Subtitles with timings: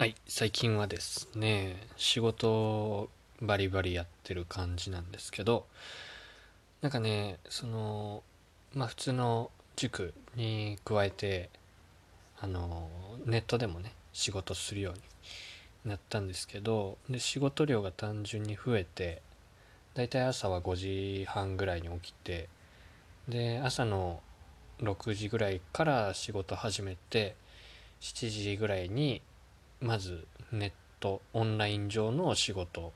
[0.00, 3.10] はい、最近はですね、仕事
[3.42, 5.66] バリバリやってる感じなんですけど、
[6.80, 8.22] なんかね、その、
[8.72, 11.50] まあ普通の塾に加えて、
[12.40, 12.88] あの、
[13.26, 15.00] ネットでもね、仕事するように
[15.84, 19.20] なったんですけど、で、仕事量が単純に増えて、
[19.92, 22.48] だいたい朝は5時半ぐらいに起きて、
[23.28, 24.22] で、朝の
[24.80, 27.36] 6時ぐらいから仕事始めて、
[28.00, 29.20] 7時ぐらいに
[29.80, 32.92] まずネットオンライン上の仕事を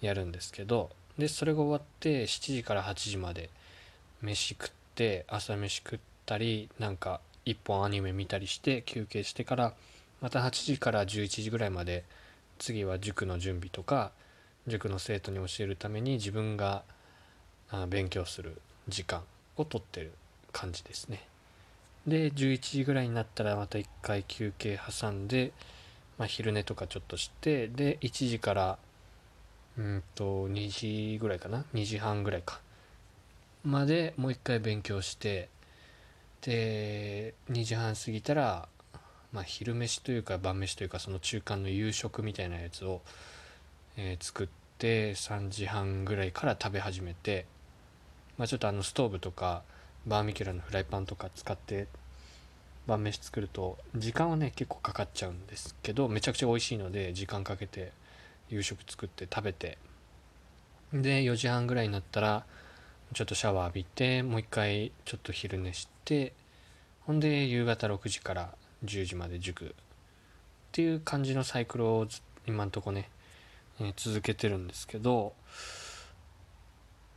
[0.00, 3.50] やるんですけどでそれが終わって7時から8時まで
[4.22, 9.72] 飯食って朝飯食ったりなんか一本アニメ見たりして休憩してから
[10.20, 12.04] また8時から11時ぐらいまで
[12.58, 14.10] 次は塾の準備とか
[14.66, 16.82] 塾の生徒に教えるために自分が
[17.88, 19.22] 勉強する時間
[19.56, 20.12] をとってる
[20.52, 21.22] 感じですね。
[22.06, 25.52] で11時ぐらいになったらまた1回休憩挟んで
[26.18, 28.78] まあ、昼寝とかちょっとしてで1時から
[29.76, 32.60] うんと2時ぐらいかな？2時半ぐらいか。
[33.64, 35.48] までもう一回勉強して
[36.42, 38.68] で2時半過ぎたら、
[39.32, 43.02] まあ、昼飯というか晩飯というかその中間の夕食みたいなやつを、
[43.96, 47.44] えー、作って3時半ぐらいから食べ始めて、
[48.38, 49.62] まあ、ちょっとあのストーブとか
[50.06, 51.88] バーミキュラのフライパンとか使って
[52.86, 57.92] 晩飯作ると時間はね結構かかっちゃうんですけどめちゃくちゃ美味しいので時間かけて
[58.48, 59.78] 夕食作って食べて。
[60.92, 62.44] で4時半ぐらいになったら
[63.12, 66.32] ちょっとシャワー浴びてもう一回ちょっと昼寝して
[67.00, 68.54] ほんで夕方6時から
[68.84, 69.66] 10時まで塾。
[69.66, 69.68] っ
[70.72, 72.06] ていう感じのサイクルを
[72.46, 73.08] 今んとこね、
[73.80, 75.32] えー、続けてるんですけど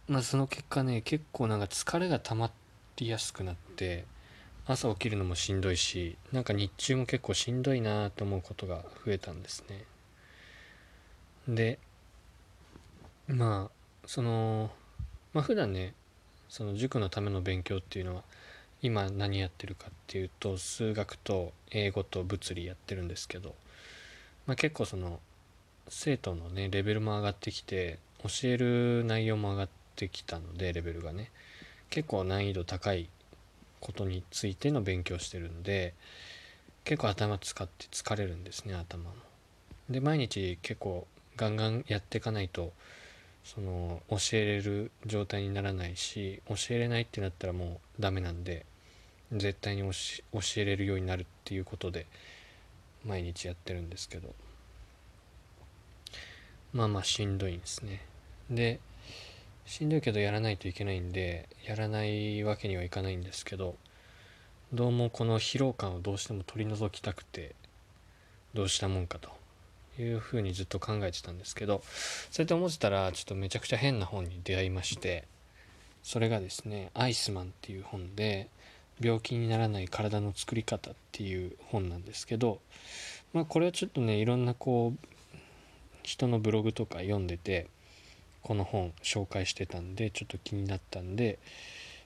[0.08, 2.52] まあその結果ね結構なんか疲れが溜ま
[2.96, 4.06] りやすくなって
[4.72, 9.84] 朝起きるのもしんどいしなんか日中も結構しんどいなと思うことが増えたんですね。
[11.48, 11.80] で
[13.28, 13.72] まあ
[14.06, 14.70] その
[15.34, 15.96] まあ普段ね
[16.50, 18.22] その塾のための勉強っていうのは
[18.84, 23.56] 今何やってるかっていうと数学と英語と物理やってるんですけど、
[24.46, 25.20] まあ、結構その
[25.88, 31.32] 生徒のねレベルも上がってきて教える内容も上がってきたのでレベルがね。
[31.90, 33.10] 結構難易度高い
[33.80, 35.94] ことについての勉強してるんで
[36.84, 39.12] 結構頭使って疲れるんですね頭も。
[39.90, 42.74] で毎日結構ガンガンやっていかないと
[43.44, 48.66] その教えれる状態にならないし教えれないってなったらもうダメなんで
[49.32, 49.92] 絶対に教
[50.58, 52.06] えれるようになるっていうことで
[53.06, 54.34] 毎日やってるんですけど
[56.74, 58.02] まあまあしんどいんですね
[58.50, 58.80] で
[59.70, 63.76] しんどいけどやらないといけないんでやらないわけにはいかないんですけど
[64.74, 67.54] どうもこの疲労感をどうしても取り除きたくて
[68.56, 69.30] どうしたもんかと
[70.02, 71.84] いうふうにずっと考えてたんですけど
[72.32, 75.26] そうやって思ってたらちょっとめちゃくちゃ変な本に出会いまして
[76.02, 78.48] それがですね「アイスマン」っていう本で
[79.00, 82.60] 病気にならない体の作り方っていう本なんですけど
[83.34, 85.08] まあこれはちょっとねいろんなこう
[86.02, 87.68] 人のブログとか読んでて
[88.50, 91.38] この本紹介してたんでちょっと気になったんで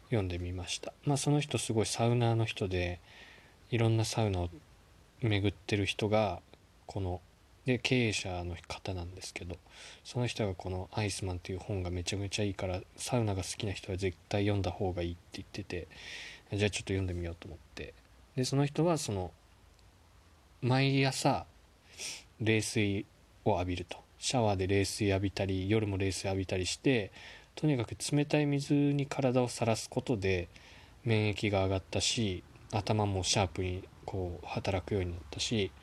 [0.08, 0.92] 読んでみました。
[1.06, 3.00] まあその人すごいサウナーの人で
[3.72, 4.50] いろんなサウナを
[5.22, 6.42] 巡ってる人が
[6.86, 7.22] この
[7.66, 9.56] で経営者の方なんですけど
[10.04, 15.88] その人がこの「アイスマン」っていう本がめちゃめちゃいいからサウナが好きな人は絶対読んだ方がいいって言ってて
[16.52, 17.94] じゃあちょっと読んでみようと思って。
[18.36, 19.32] でその人はその
[20.62, 21.46] 毎朝
[22.42, 23.06] 冷水
[23.46, 24.04] を浴びると。
[24.24, 27.12] シャワーで冷水浴びたり夜も冷水浴びたりして
[27.56, 30.48] とにかく冷たい水に体をさらすことで
[31.04, 32.42] 免疫が上がったし
[32.72, 35.74] 頭もシャープにこう働くようになったし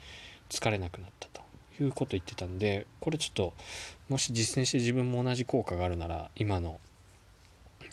[0.48, 1.42] 疲れなくなったと
[1.82, 3.52] いうこと言ってたんでこれちょっと
[4.08, 6.80] もし実践して自分も同じ効果があるなら今の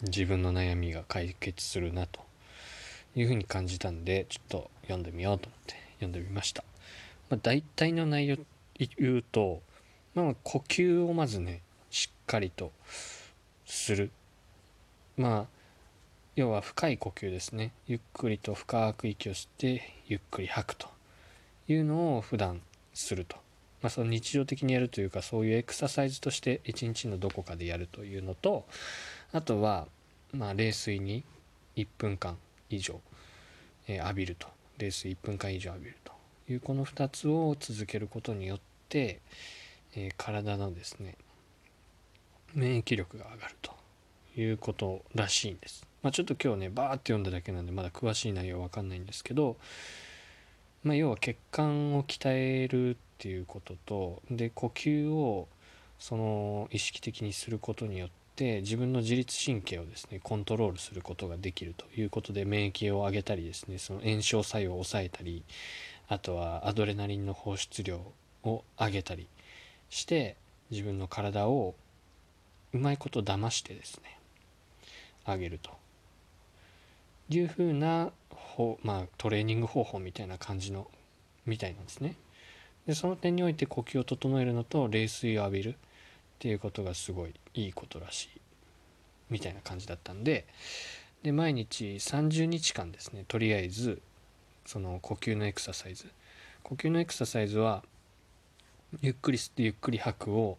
[0.03, 2.22] 自分の悩みが解決するなと
[3.18, 6.63] いうふうに感じたんでちょっと読んでみようと思って読んでみました、
[7.30, 8.38] まあ、大体の内容
[8.98, 9.62] 言うと
[10.18, 11.62] まあ、呼吸をまずね
[11.92, 12.72] しっかりと
[13.68, 14.10] する。
[15.16, 15.46] まあ
[16.36, 17.72] 要は深い呼吸ですね。
[17.86, 20.88] ゆっくりと深く息を吸ってゆっくり吐くと
[21.68, 22.62] いうのを普段
[22.96, 23.36] すると、
[23.84, 28.66] まあ、その日常的にやるというかそういうエクササイズとして一日のどこかでやるというのと
[29.34, 29.88] あとは
[30.31, 31.24] まあ冷水に
[31.75, 32.38] 1分間
[32.72, 33.00] 以上、
[33.88, 34.48] えー、浴びると。
[34.80, 36.12] 冷水1分間以上浴びると。
[36.50, 38.60] いうこの2つを続けることによっ
[38.90, 39.20] て
[39.95, 41.16] えー、体のですね
[42.54, 43.72] 免疫力が上がると
[44.36, 45.86] いうことらしいんです。
[46.04, 49.57] まあ、ちょっと今日ねバーって読んだだけなんでまだ詳しい内容わかんないんですけど、
[50.84, 55.48] まあ、要は血管を鍛えるっていうこととで呼吸を
[56.00, 65.44] その意識的にすることによって自分の自律神経をですねコントロールすることができるということで免疫を上げたりですねその炎症作用を抑えたり
[66.07, 68.00] あとはアドレナリンの放出量
[68.44, 69.28] を上げたり
[69.89, 70.36] して
[70.69, 71.75] 自分の体を
[72.74, 74.19] うまいこと騙してですね
[75.25, 75.72] 上げると。
[77.30, 78.12] いうふうな
[78.84, 80.88] まあ、トレーニング方法みたいな感じの
[81.45, 82.16] みたいなんですね。
[82.88, 85.75] でその点において呼吸を整えるのと冷水を浴びるっ
[86.39, 88.30] ていうことがすごいいいことらしい
[89.30, 90.45] みたいな感じだったんで
[91.22, 94.01] で毎日30日間ですねとりあえず
[94.66, 96.07] その呼吸のエクササイズ。
[96.63, 97.84] 呼吸のエクササイズは
[99.01, 100.57] ゆっくり吸ってゆっくり吐くを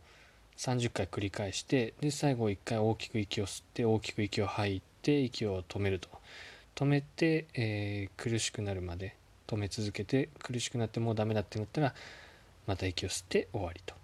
[0.56, 6.08] 30回繰り返してで最後1回大きく息を吸って大きく息を吐いて息を止めると。
[6.74, 9.16] 止めて、えー、苦しくなるまで
[9.48, 11.92] 止め続けて苦しくなってもうダメだってなったら
[12.68, 13.94] また息を吸って終わりと。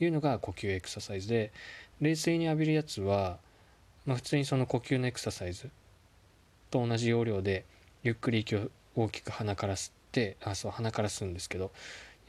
[0.00, 1.52] いうのが呼吸エクササイズで
[2.00, 3.38] 冷静に浴びるやつは、
[4.06, 5.70] まあ、普通にその呼吸のエクササイズ
[6.70, 7.64] と同じ要領で
[8.02, 11.70] ゆっくり息を大きく鼻から吸ってあそう鼻から吸うんですけど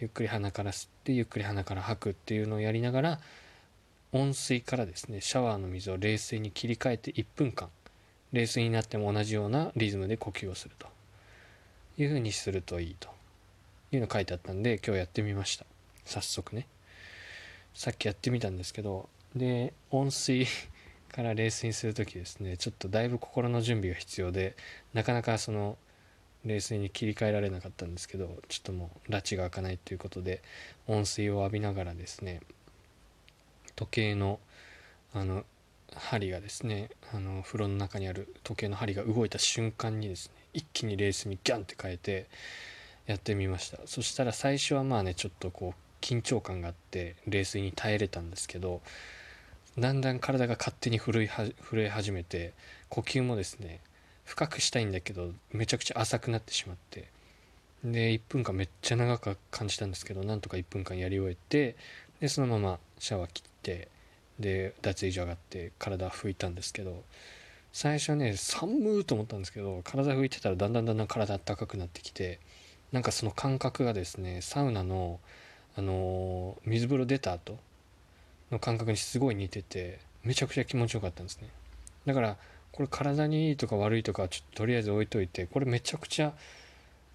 [0.03, 3.19] ゆっくり鼻から吸ってゆっくり鼻から吐くっていうのをやりながら
[4.11, 7.69] 温水からですねシャワーの水を冷水に切り替えて1分間
[8.33, 10.87] 冷水になっても同じようなリズムで呼吸をすると。
[11.97, 13.07] いうふうにするといいと。
[13.93, 15.65] いうの書いてあったんで今日やってみました。
[16.03, 16.67] 早速ね。
[17.73, 19.07] さっきやってみたんですけど
[19.37, 20.47] で温水
[21.13, 24.55] から冷水にする時ですねちょっとだいぶ心の準備が必要で
[24.93, 25.77] なかなかその
[26.45, 30.41] 冷水に切り替えられなかったんですけどちょっともう拉致が開かないということで
[30.87, 32.41] 温水を浴びながらですね
[33.75, 34.39] 時計の
[35.13, 35.45] あの
[35.95, 42.27] 針がですねあの風呂の中にある時計の針が動いた瞬間にですね一気にレースにギャンって変えて
[43.05, 43.79] やってみました。
[43.85, 48.81] そしたら最初はまあねちょっとこう緊張感があって冷水に耐えれたんですけど
[49.77, 52.53] だんだん体が勝手に震え始めて
[52.89, 53.79] 呼吸もですね
[54.25, 57.09] 深くしたいんだけどめちゃくちゃ浅くなってしまって。
[57.83, 61.75] で1分間めっちゃ長く感じたんですけどなんとか1分間やり終えて
[62.21, 63.89] でそのままシャワー切って
[64.39, 67.03] で脱衣所上がって体拭いたんですけど
[67.73, 72.39] 最初はね寒ーと思ったんですけど体拭いてたらだんだんだんだん体あったかくなってきて
[72.93, 75.19] なんかその感覚がですねサウナの
[75.75, 77.57] あのー、水風呂出た後
[78.51, 81.49] の感覚にすごい似ててめちゃくちゃ気持ちよかったんですね。
[82.05, 82.37] だから
[82.73, 86.33] これ体にいいとか悪いとかちょっととりあえず置いといてこれめちゃくちゃ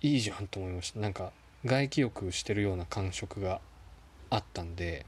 [0.01, 1.01] いいじゃんと思いました。
[1.01, 1.33] なんか
[1.65, 3.61] 外気浴してるような感触が
[4.31, 5.05] あったんで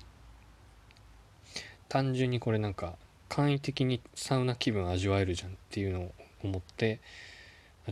[1.88, 2.96] 単純にこれなんか
[3.28, 7.00] 簡易的にサウナ気分味わえるじゃんっていうのを思って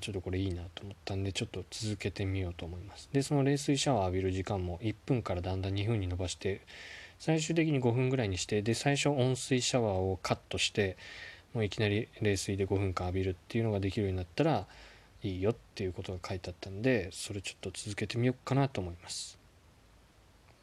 [0.00, 3.08] ちょっとこれいいなと思ったんでちょっと続けてみようと思います。
[3.12, 6.62] でその冷水シャワー浴びる時間も1分からだんだん2分に伸ばして
[7.19, 10.96] 最終的に5分ぐらいにしてで最初温水シャワーをカットして
[11.54, 14.66] もういきなり冷水で5分間浴びるっていうのができるようになったら
[15.22, 19.38] いいよっていうことが書いてあったんでそれちょっと続けてみようかなと思います。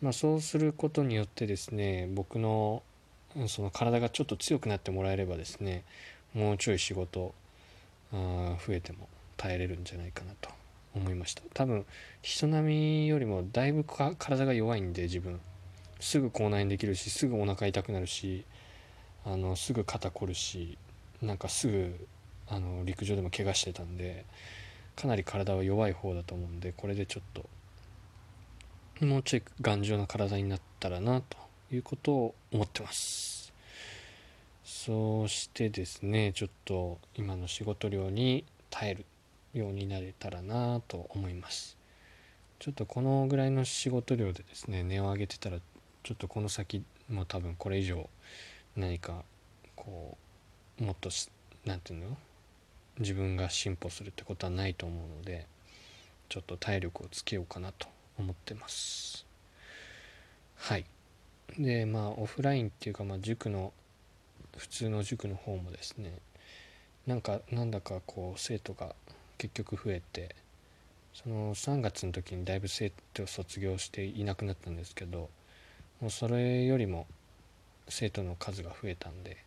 [0.01, 2.83] まあそうすることによってですね僕の
[3.47, 5.83] その体がちょっと強くなってもらえればですね
[6.33, 7.33] もうちょい仕事
[8.13, 10.49] あ増えても耐えれるんじゃないかなと
[10.95, 11.41] 思いました。
[11.53, 11.85] 多分
[12.21, 15.39] 人並みよりもだいぶ体が弱いんで自分。
[15.99, 18.43] すぐ口内炎できるしすぐお腹痛くなるし
[19.25, 20.77] あのすぐ肩こるし
[21.21, 22.07] なんかすぐ
[22.47, 24.25] あの陸上でも怪我してたんで
[24.95, 31.37] かなり体は弱い方だと思うんでこれでちょっともうちょい頑丈な体になったらなと
[31.71, 33.51] いうことを思ってます。
[34.63, 39.05] そうしてですねちょっと今の仕事量に耐える
[39.53, 41.77] ようになれたらなと思います。
[42.59, 45.57] ちょっとこのぐらいの仕事量でですね値を上げてたら
[46.03, 48.09] ちょっとこの先も多分これ以上
[48.75, 49.23] 何か
[49.75, 50.17] こ
[50.79, 51.09] うもっと
[51.65, 52.17] 何て言うの？
[52.99, 55.47] 自分が進歩するってことはないと思うので
[56.29, 59.25] ちょっと体力をつけようかなと思ってます。
[60.55, 60.85] はい。
[61.59, 63.73] でまあオフラインっていうかまあ塾の
[64.57, 66.13] 普通の塾の方もですね
[67.05, 68.95] なんかなんだかこう生徒が
[69.37, 70.35] 結局増えて
[71.13, 75.29] その3月の時にだいぶ生徒を卒業していなくなったんですけど
[76.01, 77.07] もうそれよりも
[77.87, 79.37] 生徒の数が増えたんで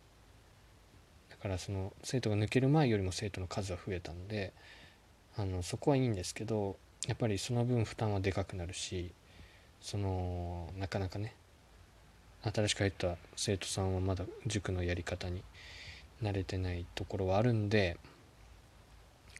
[1.29, 4.53] だからその生徒が抜ける前よりも生徒の数が増えたんで
[5.37, 6.77] あのそこはいいんですけど
[7.07, 9.11] やっぱりその分負担はでかくなるし
[9.81, 11.33] そのなかなかね
[12.41, 15.43] 新しく入った生徒さんはまだ塾のやり方に
[16.21, 17.97] 慣れてないところはあるんで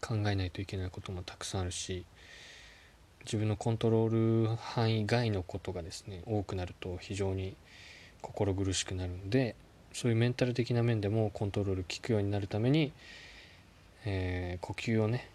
[0.01, 2.06] 考えないといけないこともたくさんあるし
[3.25, 7.56] 自分のコントロール範囲外のことがですね多くなると非常に
[8.22, 9.56] 心苦しくなるので
[9.94, 12.92] そういうメンタル的な面でもコントロール効くようになるために、
[14.06, 15.30] えー、呼吸をね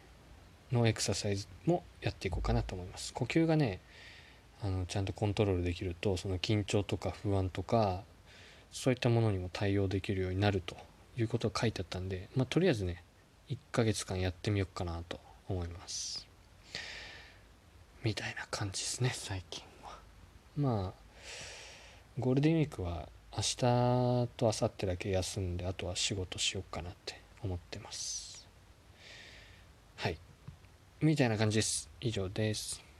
[0.72, 3.12] のエクササイズもやっていこうかなと思います。
[3.12, 3.80] 呼吸がね
[4.62, 8.02] あのちゃんとコントロールできるとその緊張とか不安とか
[8.72, 10.76] そういったものにも対応できるようになると
[11.16, 13.02] いうことが書いてあったんで、まあ、とりあえずね
[13.50, 16.26] 1ヶ月間やってみようかなと思います。
[18.02, 19.98] みたいな感じですね最近は。
[20.56, 21.03] まあ
[22.16, 28.46] ゴールデンウィークは明日と明後日だけ休んであとは仕事しようかなって思ってます。
[29.96, 30.18] はい。
[31.00, 31.90] みたいな感じです。
[32.00, 32.93] 以上です。